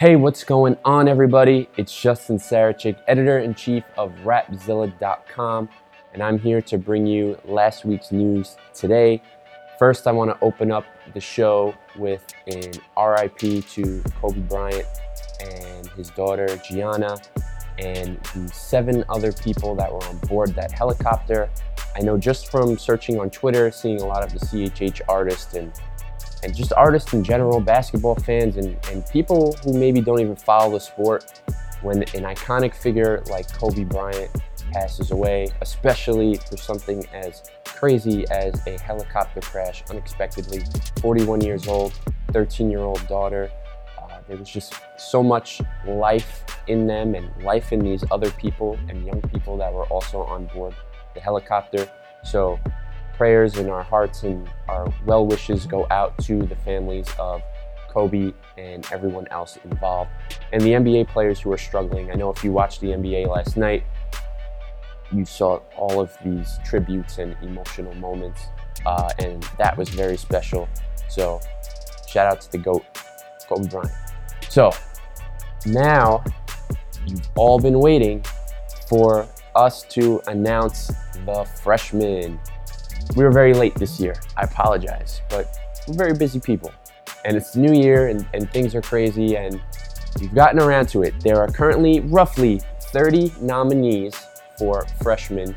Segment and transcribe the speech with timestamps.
[0.00, 1.68] Hey, what's going on, everybody?
[1.76, 5.68] It's Justin Sarachik, editor in chief of Rapzilla.com,
[6.14, 9.20] and I'm here to bring you last week's news today.
[9.78, 14.86] First, I want to open up the show with an RIP to Kobe Bryant
[15.38, 17.18] and his daughter Gianna,
[17.78, 21.50] and the seven other people that were on board that helicopter.
[21.94, 25.70] I know just from searching on Twitter, seeing a lot of the CHH artists and
[26.42, 30.72] and just artists in general, basketball fans, and, and people who maybe don't even follow
[30.72, 31.40] the sport,
[31.82, 34.30] when an iconic figure like Kobe Bryant
[34.72, 40.62] passes away, especially for something as crazy as a helicopter crash unexpectedly,
[41.00, 41.92] 41 years old,
[42.32, 43.50] 13 year old daughter.
[43.98, 48.78] Uh, there was just so much life in them and life in these other people
[48.88, 50.74] and young people that were also on board
[51.14, 51.88] the helicopter.
[52.22, 52.60] So
[53.20, 57.42] prayers and our hearts and our well wishes go out to the families of
[57.90, 60.10] Kobe and everyone else involved,
[60.54, 62.10] and the NBA players who are struggling.
[62.10, 63.84] I know if you watched the NBA last night,
[65.12, 68.40] you saw all of these tributes and emotional moments,
[68.86, 70.66] uh, and that was very special.
[71.10, 71.42] So,
[72.08, 72.86] shout out to the GOAT,
[73.46, 73.92] Kobe Bryant.
[74.48, 74.70] So,
[75.66, 76.24] now
[77.06, 78.24] you've all been waiting
[78.88, 80.90] for us to announce
[81.26, 82.40] the freshmen
[83.16, 84.14] we were very late this year.
[84.36, 85.46] I apologize, but
[85.88, 86.72] we're very busy people.
[87.24, 89.60] And it's the new year and, and things are crazy and
[90.20, 91.14] we've gotten around to it.
[91.20, 92.60] There are currently roughly
[92.92, 94.14] 30 nominees
[94.58, 95.56] for freshmen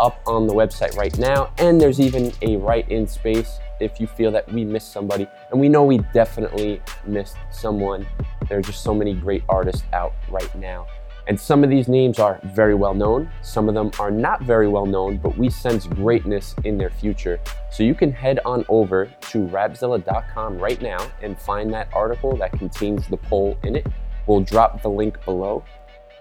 [0.00, 1.52] up on the website right now.
[1.58, 5.26] And there's even a write in space if you feel that we missed somebody.
[5.50, 8.06] And we know we definitely missed someone.
[8.48, 10.86] There are just so many great artists out right now.
[11.28, 14.68] And some of these names are very well known, some of them are not very
[14.68, 17.38] well known, but we sense greatness in their future.
[17.70, 22.52] So you can head on over to rapzilla.com right now and find that article that
[22.52, 23.86] contains the poll in it.
[24.26, 25.64] We'll drop the link below.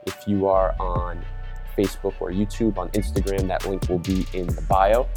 [0.06, 1.24] If you are on
[1.78, 5.08] Facebook or YouTube, on Instagram, that link will be in the bio.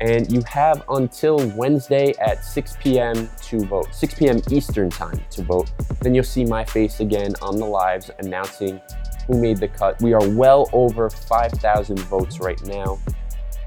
[0.00, 3.30] And you have until Wednesday at 6 p.m.
[3.44, 4.42] to vote, 6 p.m.
[4.50, 5.70] Eastern time to vote.
[6.00, 8.80] Then you'll see my face again on the lives announcing
[9.26, 10.00] who made the cut.
[10.00, 12.98] We are well over 5,000 votes right now.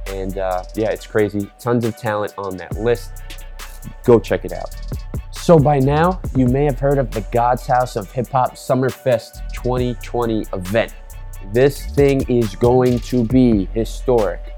[0.07, 1.49] And uh, yeah, it's crazy.
[1.59, 3.11] Tons of talent on that list.
[4.03, 4.75] Go check it out.
[5.31, 9.51] So by now, you may have heard of the God's House of Hip Hop Summerfest
[9.53, 10.93] 2020 event.
[11.53, 14.53] This thing is going to be historic.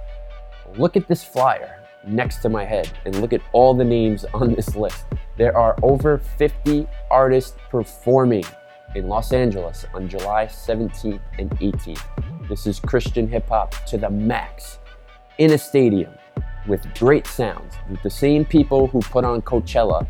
[0.77, 4.53] Look at this flyer next to my head and look at all the names on
[4.53, 5.05] this list.
[5.37, 8.45] There are over 50 artists performing
[8.95, 12.47] in Los Angeles on July 17th and 18th.
[12.49, 14.79] This is Christian hip hop to the max
[15.37, 16.13] in a stadium
[16.67, 20.05] with great sounds, with the same people who put on Coachella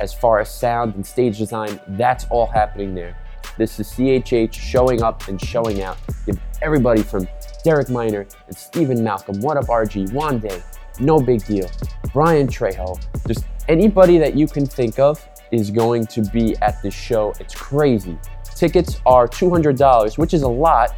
[0.00, 1.80] as far as sound and stage design.
[1.88, 3.16] That's all happening there.
[3.56, 5.96] This is CHH showing up and showing out.
[6.26, 7.28] Give everybody from
[7.62, 10.62] Derek Minor and Stephen Malcolm, What Up RG, Wande,
[11.00, 11.70] No Big Deal,
[12.12, 16.94] Brian Trejo, just anybody that you can think of is going to be at this
[16.94, 17.32] show.
[17.40, 18.18] It's crazy.
[18.54, 20.94] Tickets are $200, which is a lot,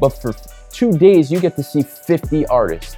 [0.00, 0.34] but for
[0.70, 2.96] two days, you get to see 50 artists,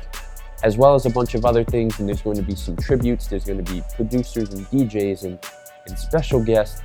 [0.63, 1.99] as well as a bunch of other things.
[1.99, 5.39] And there's going to be some tributes, there's going to be producers and DJs and,
[5.87, 6.83] and special guests.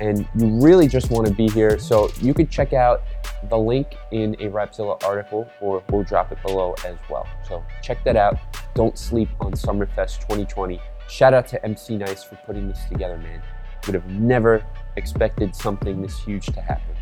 [0.00, 1.78] And you really just want to be here.
[1.78, 3.02] So you can check out
[3.48, 7.26] the link in a Rapzilla article, or we'll drop it below as well.
[7.46, 8.38] So check that out.
[8.74, 10.80] Don't sleep on Summerfest 2020.
[11.08, 13.42] Shout out to MC Nice for putting this together, man.
[13.86, 14.62] Would have never
[14.96, 16.94] expected something this huge to happen.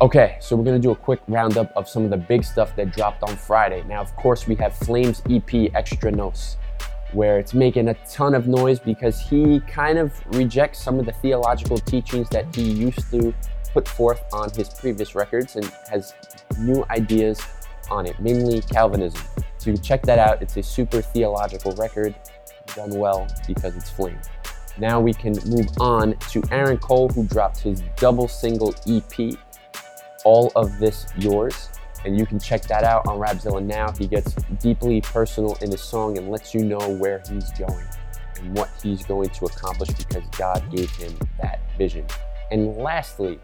[0.00, 2.90] Okay, so we're gonna do a quick roundup of some of the big stuff that
[2.90, 3.84] dropped on Friday.
[3.86, 6.56] Now, of course, we have Flames EP Extra Nos,
[7.12, 11.12] where it's making a ton of noise because he kind of rejects some of the
[11.12, 13.32] theological teachings that he used to
[13.72, 16.14] put forth on his previous records and has
[16.58, 17.40] new ideas
[17.92, 19.22] on it, mainly Calvinism.
[19.58, 20.42] So you can check that out.
[20.42, 22.14] It's a super theological record
[22.76, 24.20] done well because it's Flame.
[24.78, 29.36] Now we can move on to Aaron Cole, who dropped his double single EP,
[30.24, 31.70] All of This Yours.
[32.04, 33.90] And you can check that out on Rapzilla now.
[33.98, 37.86] He gets deeply personal in his song and lets you know where he's going
[38.38, 42.06] and what he's going to accomplish because God gave him that vision.
[42.52, 43.40] And lastly,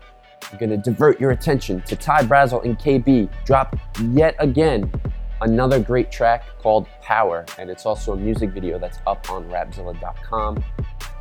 [0.53, 3.77] I'm to divert your attention to Ty Brasel and KB drop
[4.11, 4.93] yet again
[5.43, 10.65] another great track called Power, and it's also a music video that's up on rapzilla.com.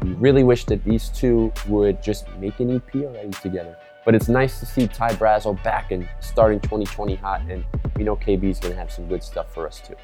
[0.02, 3.78] We really wish that these two would just make an EP already together.
[4.04, 7.64] But it's nice to see Ty Brasel back and starting 2020 hot, and
[7.96, 9.96] we know KB is to have some good stuff for us too.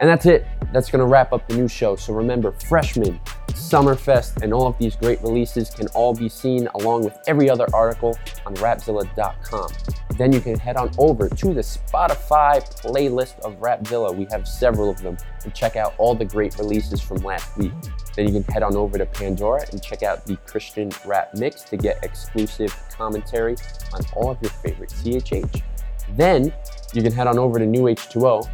[0.00, 0.46] And that's it.
[0.72, 1.96] That's to wrap up the new show.
[1.96, 3.18] So remember, Freshman,
[3.48, 7.66] Summerfest, and all of these great releases can all be seen along with every other
[7.72, 9.70] article on rapzilla.com.
[10.16, 14.14] Then you can head on over to the Spotify playlist of Rapzilla.
[14.14, 17.72] We have several of them and check out all the great releases from last week.
[18.14, 21.62] Then you can head on over to Pandora and check out the Christian Rap Mix
[21.64, 23.56] to get exclusive commentary
[23.92, 25.62] on all of your favorite CHH.
[26.10, 26.52] Then
[26.94, 28.48] you can head on over to New H2O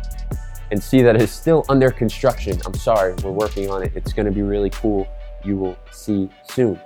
[0.72, 2.58] and see that it's still under construction.
[2.66, 3.92] I'm sorry, we're working on it.
[3.94, 5.06] It's going to be really cool.
[5.44, 6.80] You will see soon.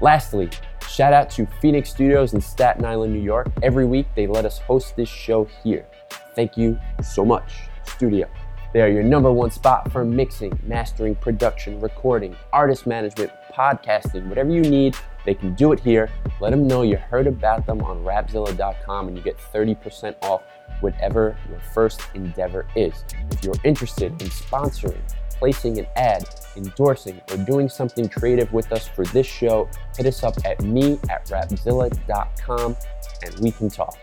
[0.00, 0.50] Lastly,
[0.88, 3.48] shout out to Phoenix Studios in Staten Island, New York.
[3.62, 5.86] Every week they let us host this show here.
[6.34, 7.52] Thank you so much,
[7.86, 8.28] studio.
[8.72, 14.50] They are your number one spot for mixing, mastering, production, recording, artist management, podcasting, whatever
[14.50, 16.10] you need, they can do it here.
[16.40, 20.42] Let them know you heard about them on rapzilla.com and you get 30% off
[20.80, 23.04] whatever your first endeavor is.
[23.30, 25.00] If you're interested in sponsoring,
[25.38, 26.24] placing an ad,
[26.56, 30.98] endorsing, or doing something creative with us for this show, hit us up at me
[31.08, 32.76] at rapzilla.com
[33.24, 33.98] and we can talk.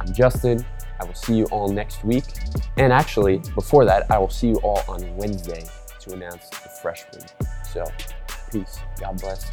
[0.00, 0.64] I'm Justin.
[1.00, 2.24] I will see you all next week.
[2.76, 5.64] And actually, before that, I will see you all on Wednesday
[6.00, 7.22] to announce the freshman.
[7.72, 7.84] So,
[8.50, 8.78] peace.
[9.00, 9.50] God bless.